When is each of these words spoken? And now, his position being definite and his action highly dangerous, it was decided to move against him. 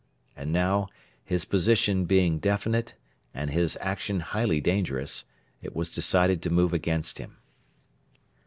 And 0.35 0.51
now, 0.51 0.87
his 1.23 1.45
position 1.45 2.05
being 2.05 2.39
definite 2.39 2.95
and 3.35 3.51
his 3.51 3.77
action 3.79 4.21
highly 4.21 4.59
dangerous, 4.59 5.25
it 5.61 5.75
was 5.75 5.91
decided 5.91 6.41
to 6.41 6.49
move 6.49 6.73
against 6.73 7.19
him. 7.19 7.37